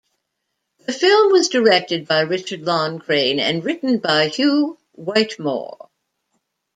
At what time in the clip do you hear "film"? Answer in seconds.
0.93-1.31